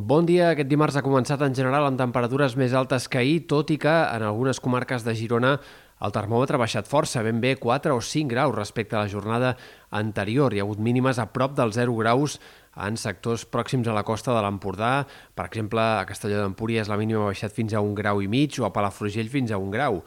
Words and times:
Bon 0.00 0.24
dia. 0.24 0.54
Aquest 0.54 0.68
dimarts 0.70 0.96
ha 0.96 1.02
començat 1.04 1.42
en 1.44 1.52
general 1.52 1.84
amb 1.84 1.98
temperatures 2.00 2.54
més 2.56 2.72
altes 2.78 3.04
que 3.10 3.18
ahir, 3.20 3.42
tot 3.50 3.68
i 3.74 3.76
que 3.82 3.90
en 3.90 4.22
algunes 4.24 4.60
comarques 4.64 5.04
de 5.04 5.12
Girona 5.18 5.50
el 6.00 6.14
termòmetre 6.14 6.56
ha 6.56 6.62
baixat 6.62 6.88
força, 6.88 7.20
ben 7.26 7.42
bé 7.42 7.50
4 7.60 7.92
o 7.92 8.00
5 8.00 8.32
graus 8.32 8.54
respecte 8.56 8.96
a 8.96 9.02
la 9.02 9.10
jornada 9.12 9.50
anterior. 9.90 10.56
Hi 10.56 10.62
ha 10.62 10.64
hagut 10.64 10.80
mínimes 10.80 11.20
a 11.20 11.26
prop 11.34 11.52
dels 11.58 11.76
0 11.76 11.98
graus 12.00 12.38
en 12.80 12.96
sectors 12.96 13.44
pròxims 13.44 13.90
a 13.90 13.98
la 13.98 14.06
costa 14.08 14.32
de 14.32 14.40
l'Empordà. 14.40 15.04
Per 15.36 15.44
exemple, 15.50 15.84
a 15.84 16.08
Castelló 16.08 16.40
d'Empúries 16.40 16.88
la 16.88 16.96
mínima 16.96 17.26
ha 17.26 17.34
baixat 17.34 17.52
fins 17.52 17.76
a 17.76 17.84
un 17.84 17.92
grau 17.98 18.24
i 18.24 18.30
mig 18.30 18.56
o 18.56 18.64
a 18.64 18.72
Palafrugell 18.72 19.28
fins 19.28 19.52
a 19.52 19.60
un 19.60 19.68
grau. 19.74 20.00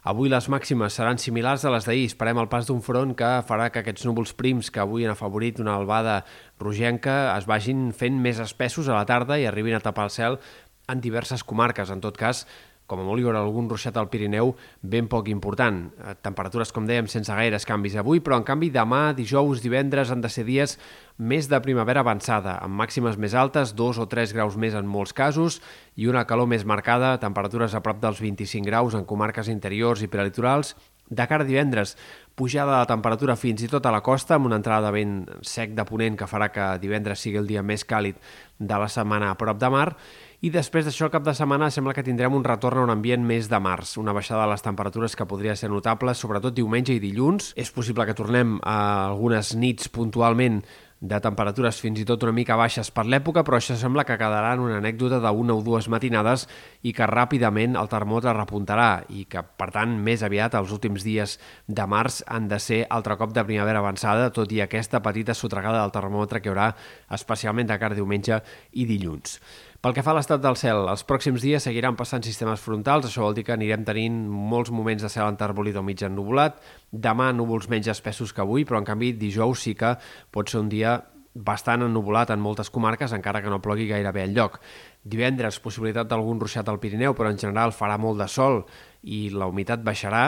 Avui 0.00 0.30
les 0.32 0.46
màximes 0.48 0.94
seran 0.96 1.18
similars 1.20 1.66
a 1.68 1.72
les 1.74 1.84
d'ahir. 1.84 2.06
Esperem 2.08 2.38
el 2.40 2.48
pas 2.48 2.64
d'un 2.64 2.80
front 2.80 3.12
que 3.16 3.28
farà 3.44 3.68
que 3.68 3.82
aquests 3.82 4.06
núvols 4.08 4.32
prims 4.32 4.70
que 4.72 4.80
avui 4.80 5.04
han 5.04 5.12
afavorit 5.12 5.60
una 5.60 5.74
albada 5.76 6.22
rogenca 6.62 7.36
es 7.36 7.44
vagin 7.50 7.90
fent 7.92 8.16
més 8.16 8.40
espessos 8.40 8.88
a 8.88 8.96
la 8.96 9.04
tarda 9.04 9.36
i 9.36 9.44
arribin 9.44 9.76
a 9.76 9.84
tapar 9.84 10.08
el 10.08 10.14
cel 10.14 10.40
en 10.88 11.04
diverses 11.04 11.44
comarques. 11.44 11.92
En 11.92 12.00
tot 12.00 12.16
cas, 12.16 12.46
com 12.90 13.02
a 13.02 13.06
molt 13.06 13.22
hi 13.22 13.26
haurà 13.28 13.44
algun 13.44 13.68
ruixat 13.70 13.96
al 14.00 14.08
Pirineu 14.10 14.50
ben 14.82 15.06
poc 15.10 15.30
important. 15.30 15.84
Eh, 15.94 16.16
temperatures, 16.26 16.72
com 16.74 16.88
dèiem, 16.88 17.06
sense 17.10 17.30
gaires 17.30 17.66
canvis 17.68 17.94
avui, 18.00 18.18
però 18.24 18.40
en 18.40 18.46
canvi 18.48 18.72
demà, 18.74 19.10
dijous, 19.14 19.62
divendres 19.62 20.10
han 20.10 20.24
de 20.24 20.32
ser 20.32 20.44
dies 20.48 20.76
més 21.16 21.46
de 21.52 21.60
primavera 21.62 22.02
avançada, 22.02 22.56
amb 22.64 22.74
màximes 22.80 23.18
més 23.20 23.36
altes, 23.36 23.74
2 23.78 24.00
o 24.02 24.08
3 24.10 24.34
graus 24.34 24.56
més 24.58 24.74
en 24.74 24.88
molts 24.88 25.14
casos, 25.14 25.60
i 25.94 26.08
una 26.10 26.24
calor 26.26 26.48
més 26.50 26.64
marcada, 26.64 27.18
temperatures 27.22 27.76
a 27.76 27.82
prop 27.84 28.00
dels 28.02 28.22
25 28.24 28.66
graus 28.66 28.96
en 28.96 29.06
comarques 29.06 29.52
interiors 29.52 30.02
i 30.02 30.08
prelitorals, 30.10 30.74
de 31.10 31.26
cara 31.26 31.44
a 31.44 31.46
divendres, 31.46 31.96
pujada 32.40 32.78
de 32.80 32.88
temperatura 32.88 33.36
fins 33.36 33.60
i 33.60 33.68
tot 33.68 33.84
a 33.84 33.92
la 33.92 34.00
costa, 34.00 34.38
amb 34.38 34.48
una 34.48 34.56
entrada 34.56 34.88
de 34.88 34.96
vent 34.96 35.14
sec 35.44 35.76
de 35.76 35.84
ponent 35.84 36.16
que 36.16 36.28
farà 36.30 36.48
que 36.48 36.72
divendres 36.80 37.20
sigui 37.20 37.36
el 37.40 37.50
dia 37.50 37.60
més 37.60 37.84
càlid 37.84 38.16
de 38.56 38.80
la 38.80 38.88
setmana 38.88 39.28
a 39.30 39.36
prop 39.40 39.60
de 39.60 39.68
mar, 39.72 39.90
i 40.40 40.48
després 40.48 40.86
d'això, 40.86 41.10
cap 41.12 41.20
de 41.20 41.34
setmana, 41.36 41.68
sembla 41.68 41.92
que 41.92 42.04
tindrem 42.04 42.32
un 42.32 42.44
retorn 42.46 42.80
a 42.80 42.84
un 42.86 42.92
ambient 42.94 43.20
més 43.28 43.50
de 43.52 43.58
març, 43.60 43.98
una 44.00 44.14
baixada 44.16 44.46
de 44.46 44.54
les 44.54 44.64
temperatures 44.64 45.12
que 45.16 45.28
podria 45.28 45.52
ser 45.52 45.68
notable, 45.68 46.14
sobretot 46.16 46.56
diumenge 46.56 46.96
i 46.96 47.02
dilluns. 47.02 47.50
És 47.60 47.68
possible 47.76 48.06
que 48.08 48.16
tornem 48.16 48.56
a 48.64 48.78
algunes 49.10 49.52
nits 49.52 49.92
puntualment 49.92 50.62
de 51.00 51.16
temperatures 51.24 51.78
fins 51.80 52.02
i 52.02 52.04
tot 52.04 52.26
una 52.26 52.34
mica 52.36 52.58
baixes 52.60 52.90
per 52.92 53.06
l'època, 53.08 53.40
però 53.44 53.56
això 53.56 53.76
sembla 53.80 54.04
que 54.04 54.18
quedarà 54.20 54.52
en 54.52 54.64
una 54.66 54.76
anècdota 54.82 55.20
d'una 55.24 55.56
o 55.56 55.62
dues 55.64 55.88
matinades 55.88 56.44
i 56.84 56.92
que 56.96 57.08
ràpidament 57.08 57.78
el 57.80 57.88
termòmetre 57.88 58.36
repuntarà 58.36 58.90
i 59.08 59.24
que, 59.24 59.40
per 59.40 59.70
tant, 59.72 59.96
més 59.96 60.22
aviat 60.26 60.58
els 60.60 60.74
últims 60.76 61.06
dies 61.06 61.38
de 61.66 61.88
març 61.88 62.20
han 62.28 62.50
de 62.52 62.60
ser 62.60 62.82
altre 62.90 63.16
cop 63.16 63.32
de 63.32 63.46
primavera 63.48 63.80
avançada, 63.80 64.28
tot 64.28 64.52
i 64.52 64.60
aquesta 64.60 65.00
petita 65.00 65.34
sotregada 65.34 65.80
del 65.80 65.96
termòmetre 65.96 66.42
que 66.44 66.50
hi 66.50 66.54
haurà 66.54 66.70
especialment 67.16 67.72
de 67.72 67.80
cara 67.80 67.96
diumenge 67.96 68.42
i 68.76 68.84
dilluns. 68.84 69.40
Pel 69.80 69.94
que 69.96 70.02
fa 70.04 70.12
a 70.12 70.16
l'estat 70.18 70.42
del 70.44 70.58
cel, 70.60 70.82
els 70.92 71.06
pròxims 71.08 71.40
dies 71.40 71.64
seguiran 71.64 71.96
passant 71.96 72.20
sistemes 72.20 72.60
frontals, 72.60 73.06
això 73.08 73.22
vol 73.24 73.36
dir 73.38 73.46
que 73.46 73.54
anirem 73.54 73.86
tenint 73.88 74.18
molts 74.28 74.68
moments 74.76 75.00
de 75.00 75.08
cel 75.08 75.24
enterbolit 75.24 75.78
o 75.80 75.82
mig 75.86 76.02
ennubulat, 76.04 76.58
demà 76.92 77.30
núvols 77.32 77.70
menys 77.72 77.88
espessos 77.88 78.34
que 78.36 78.44
avui, 78.44 78.66
però 78.68 78.82
en 78.82 78.88
canvi 78.90 79.14
dijous 79.16 79.64
sí 79.64 79.72
que 79.80 79.94
pot 80.36 80.52
ser 80.52 80.60
un 80.60 80.68
dia 80.68 80.89
bastant 81.34 81.84
ennubulat 81.86 82.32
en 82.34 82.40
moltes 82.42 82.70
comarques, 82.70 83.12
encara 83.12 83.42
que 83.42 83.50
no 83.52 83.60
plogui 83.62 83.86
gairebé 83.88 84.24
al 84.24 84.34
lloc. 84.34 84.58
Divendres, 85.04 85.60
possibilitat 85.62 86.10
d'algun 86.10 86.40
ruixat 86.40 86.68
al 86.68 86.80
Pirineu, 86.82 87.14
però 87.14 87.30
en 87.30 87.38
general 87.38 87.72
farà 87.76 87.98
molt 87.98 88.18
de 88.20 88.28
sol 88.28 88.64
i 89.02 89.28
la 89.30 89.46
humitat 89.46 89.84
baixarà. 89.86 90.24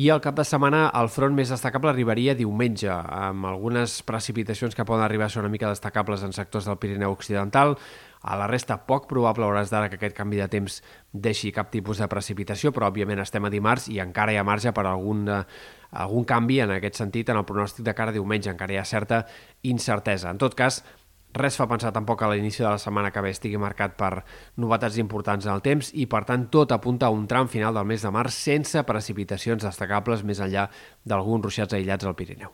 I 0.00 0.06
el 0.08 0.22
cap 0.24 0.36
de 0.38 0.46
setmana 0.48 0.86
el 0.96 1.10
front 1.12 1.34
més 1.36 1.50
destacable 1.52 1.90
arribaria 1.90 2.32
diumenge, 2.38 2.88
amb 2.88 3.44
algunes 3.50 3.98
precipitacions 4.08 4.72
que 4.72 4.86
poden 4.88 5.04
arribar 5.04 5.26
a 5.26 5.32
ser 5.34 5.42
una 5.42 5.50
mica 5.52 5.68
destacables 5.68 6.22
en 6.24 6.32
sectors 6.32 6.64
del 6.64 6.78
Pirineu 6.80 7.12
Occidental. 7.12 7.74
A 8.22 8.38
la 8.40 8.46
resta, 8.48 8.78
poc 8.88 9.10
probable 9.10 9.44
hores 9.44 9.68
d'ara 9.68 9.90
que 9.90 9.98
aquest 9.98 10.16
canvi 10.16 10.40
de 10.40 10.48
temps 10.48 10.78
deixi 11.12 11.52
cap 11.52 11.68
tipus 11.72 12.00
de 12.00 12.08
precipitació, 12.08 12.72
però 12.72 12.88
òbviament 12.88 13.20
estem 13.20 13.44
a 13.44 13.52
dimarts 13.52 13.90
i 13.92 14.00
encara 14.00 14.32
hi 14.32 14.40
ha 14.40 14.46
marge 14.46 14.72
per 14.72 14.86
algun, 14.88 15.26
eh, 15.28 15.42
algun 15.90 16.24
canvi 16.24 16.60
en 16.60 16.76
aquest 16.76 17.00
sentit 17.02 17.28
en 17.30 17.40
el 17.40 17.46
pronòstic 17.48 17.84
de 17.86 17.94
cara 17.94 18.14
a 18.14 18.16
diumenge. 18.16 18.50
Encara 18.52 18.74
hi 18.74 18.80
ha 18.80 18.88
certa 18.88 19.24
incertesa. 19.62 20.30
En 20.30 20.38
tot 20.38 20.54
cas, 20.54 20.82
Res 21.30 21.54
fa 21.54 21.68
pensar 21.70 21.92
tampoc 21.94 22.24
a 22.26 22.28
l'inici 22.32 22.64
de 22.64 22.66
la 22.66 22.78
setmana 22.82 23.12
que 23.14 23.22
ve 23.22 23.30
estigui 23.30 23.58
marcat 23.62 23.94
per 23.98 24.24
novetats 24.58 24.96
importants 24.98 25.46
en 25.46 25.52
el 25.52 25.62
temps 25.62 25.92
i, 25.94 26.08
per 26.10 26.24
tant, 26.26 26.48
tot 26.50 26.74
apunta 26.74 27.06
a 27.06 27.14
un 27.14 27.28
tram 27.30 27.46
final 27.52 27.78
del 27.78 27.86
mes 27.86 28.02
de 28.02 28.10
març 28.10 28.34
sense 28.34 28.82
precipitacions 28.88 29.62
destacables 29.62 30.26
més 30.26 30.42
enllà 30.42 30.66
d'alguns 31.06 31.46
ruixats 31.46 31.78
aïllats 31.78 32.10
al 32.10 32.18
Pirineu. 32.18 32.50